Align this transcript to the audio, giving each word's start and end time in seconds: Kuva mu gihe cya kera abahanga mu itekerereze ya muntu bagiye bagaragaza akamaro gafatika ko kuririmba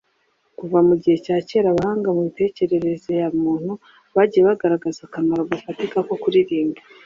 Kuva 0.57 0.77
mu 0.87 0.93
gihe 1.01 1.17
cya 1.25 1.37
kera 1.47 1.67
abahanga 1.73 2.07
mu 2.15 2.21
itekerereze 2.29 3.11
ya 3.21 3.29
muntu 3.41 3.73
bagiye 4.15 4.43
bagaragaza 4.49 4.99
akamaro 5.07 5.41
gafatika 5.51 5.97
ko 6.07 6.13
kuririmba 6.23 6.79